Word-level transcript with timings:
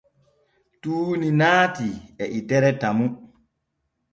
Tuuni 0.81 1.29
naatii 1.41 1.95
e 2.23 2.25
itere 2.39 2.71
Tamu. 2.81 3.07